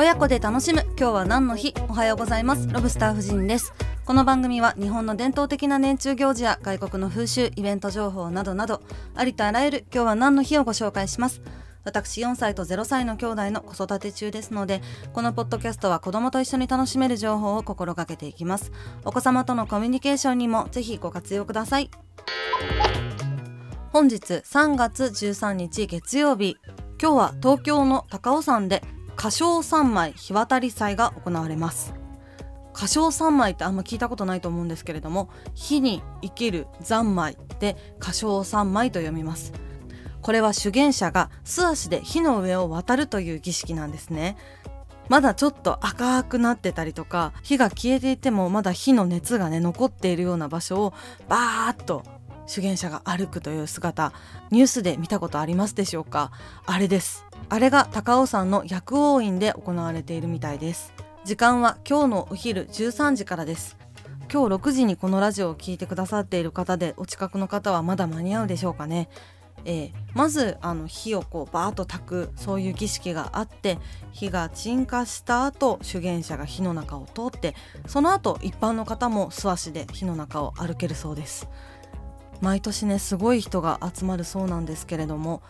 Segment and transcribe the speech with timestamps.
[0.00, 0.86] 親子で楽しむ。
[0.98, 1.74] 今日は何の日？
[1.90, 2.66] おはようございます。
[2.72, 3.74] ロブスター夫人です。
[4.06, 8.80] この番組は日本の伝統的な年中行事や外国の風習イベント情報などなど
[9.14, 11.42] ありとあらゆる今日は何の日をご紹介します。
[11.84, 14.80] 私4歳と0歳の兄弟の子育て中ですので
[15.12, 18.72] このポッドキャストは子供と一緒に楽しめる情報を心がけていきます。
[19.04, 21.90] お子様とのコミュニケーションにもぜひご活用ください。
[23.92, 26.56] 本日3月13日月曜日。
[26.98, 28.82] 今日は東京の高尾山で
[29.20, 31.92] 歌唱三昧日渡り祭が行われます。
[32.74, 39.52] 歌唱三昧ってあんま聞いたことないと思うんですけれども火に生きる三昧で歌唱三昧と読みます。
[40.22, 44.38] これは修験者が素足で火の上を渡るという儀式なんですね。
[45.10, 50.94] まだちょっと赤くなってたりとか火が消えていてもまだ火の熱がね残っているような場所を
[51.28, 52.04] バーッと
[52.46, 54.14] 修験者が歩くという姿
[54.50, 56.32] ニュースで見たことありますでしょうか？
[56.64, 57.26] あれです。
[57.52, 60.94] あれが高尾山の薬王院で行われているみたいです。
[61.24, 63.76] 時間は今日のお昼13時からです。
[64.32, 69.08] 今日6時にこのラジオを聴いてくださっている方でお近くの方はまだ間に合うでしょうかね。
[69.64, 73.78] えー、まずあの火をこうバーッと焚くそういう儀式があって
[74.12, 77.56] 火が鎮火した後修験者が火の中を通って
[77.88, 81.48] その後一般の方も素足で火の中を歩けるそうです。
[82.40, 85.42] 毎年ねすごい人が集まるそうなんですけれども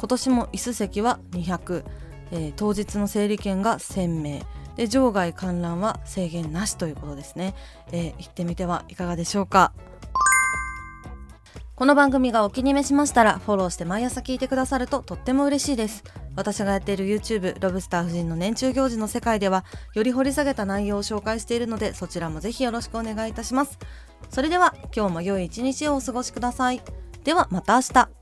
[0.00, 1.84] 今年も椅子席は200、
[2.32, 4.42] えー、当日の整理券が1000名。
[4.76, 7.54] で場外観覧は制限なしということですね、
[7.92, 9.74] えー、行ってみてはいかがでしょうか。
[11.74, 16.02] この番組がお気に召しましたらフォローして毎朝聞いてくださるととっても嬉しいです。
[16.34, 23.78] 私がやっている YouTube ロブスター夫人の年中行事の世界ではより掘り下げた内容を紹介しているのでそちらもぜひよろしくお願いいたします。
[24.30, 26.80] それでは今日も良い一日をお過ごしください。
[27.24, 28.19] ではまた明日。